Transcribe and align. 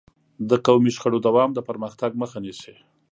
د 0.49 0.51
قومي 0.65 0.91
شخړو 0.95 1.19
دوام 1.27 1.49
د 1.53 1.59
پرمختګ 1.69 2.11
مخه 2.21 2.37
نیسي. 2.45 2.73